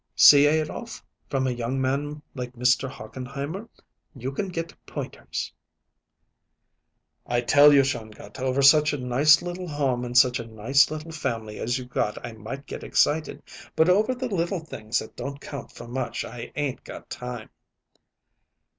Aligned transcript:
"See, 0.15 0.47
Adolph; 0.47 1.05
from 1.29 1.45
a 1.45 1.51
young 1.51 1.79
man 1.79 2.23
like 2.33 2.53
Mr. 2.53 2.89
Hochenheimer 2.89 3.69
you 4.15 4.31
can 4.31 4.47
get 4.49 4.73
pointers." 4.87 5.53
"I 7.27 7.41
tell 7.41 7.71
you, 7.71 7.83
Shongut, 7.83 8.39
over 8.39 8.63
such 8.63 8.93
a 8.93 8.97
nice 8.97 9.43
little 9.43 9.67
home 9.67 10.03
and 10.03 10.17
such 10.17 10.39
a 10.39 10.47
nice 10.47 10.89
little 10.89 11.11
family 11.11 11.59
as 11.59 11.77
you 11.77 11.85
got 11.85 12.17
I 12.25 12.31
might 12.33 12.65
get 12.65 12.83
excited; 12.83 13.43
but 13.75 13.89
over 13.89 14.15
the 14.15 14.27
little 14.27 14.61
things 14.65 14.97
that 14.97 15.15
don't 15.15 15.39
count 15.39 15.71
for 15.71 15.87
much 15.87 16.25
I 16.25 16.51
'ain't 16.55 16.83
got 16.83 17.07
time." 17.11 17.51